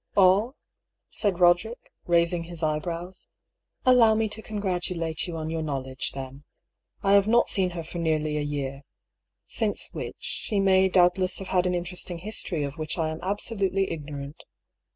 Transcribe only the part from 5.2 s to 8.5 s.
you on your knowledge, then. I have not seen her for nearly a